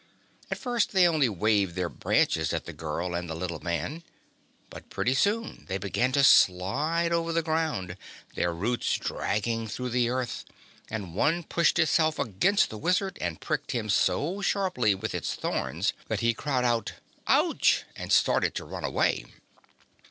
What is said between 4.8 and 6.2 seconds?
pretty soon they began